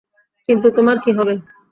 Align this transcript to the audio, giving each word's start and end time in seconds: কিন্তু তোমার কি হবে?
কিন্তু 0.49 0.67
তোমার 0.71 0.97
কি 1.03 1.11
হবে? 1.17 1.33